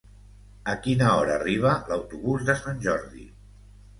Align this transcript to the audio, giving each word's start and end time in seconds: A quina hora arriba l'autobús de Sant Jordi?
A 0.71 0.73
quina 0.85 1.09
hora 1.17 1.35
arriba 1.41 1.75
l'autobús 1.91 2.47
de 2.47 2.57
Sant 2.63 2.83
Jordi? 2.87 3.27